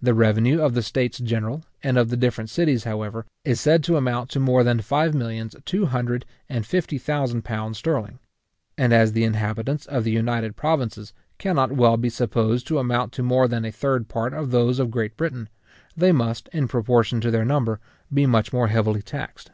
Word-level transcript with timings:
The 0.00 0.14
revenue 0.14 0.62
of 0.62 0.72
the 0.72 0.82
States 0.82 1.18
General 1.18 1.62
and 1.82 1.98
of 1.98 2.08
the 2.08 2.16
different 2.16 2.48
cities, 2.48 2.84
however, 2.84 3.26
is 3.44 3.60
said 3.60 3.84
to 3.84 3.98
amount 3.98 4.30
to 4.30 4.40
more 4.40 4.64
than 4.64 4.80
five 4.80 5.12
millions 5.14 5.54
two 5.66 5.84
hundred 5.84 6.24
and 6.48 6.64
fifty 6.64 6.96
thousand 6.96 7.42
pounds 7.44 7.76
sterling; 7.76 8.18
and 8.78 8.94
as 8.94 9.12
the 9.12 9.24
inhabitants 9.24 9.84
of 9.84 10.04
the 10.04 10.10
United 10.10 10.56
Provinces 10.56 11.12
cannot 11.36 11.72
well 11.72 11.98
be 11.98 12.08
supposed 12.08 12.66
to 12.68 12.78
amount 12.78 13.12
to 13.12 13.22
more 13.22 13.46
than 13.46 13.66
a 13.66 13.70
third 13.70 14.08
part 14.08 14.32
of 14.32 14.52
those 14.52 14.78
of 14.78 14.90
Great 14.90 15.18
Britain, 15.18 15.50
they 15.94 16.12
must, 16.12 16.48
in 16.50 16.66
proportion 16.66 17.20
to 17.20 17.30
their 17.30 17.44
number, 17.44 17.78
be 18.10 18.24
much 18.24 18.50
more 18.54 18.68
heavily 18.68 19.02
taxed. 19.02 19.50